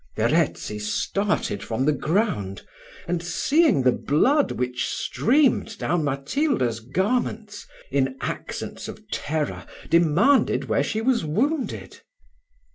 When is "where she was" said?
10.65-11.23